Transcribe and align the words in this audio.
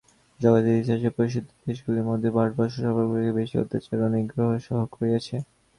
জগতের 0.39 0.75
ইতিহাসে 0.75 1.09
প্রসিদ্ধ 1.15 1.49
দেশগুলির 1.63 2.07
মধ্যে 2.09 2.29
ভারতবর্ষ 2.37 2.73
সর্বাপেক্ষা 2.77 3.37
বেশী 3.37 3.55
অত্যাচার 3.57 3.97
ও 4.01 4.13
নিগ্রহ 4.13 4.47
সহ্য 4.67 4.83
করিয়াছে। 4.93 5.35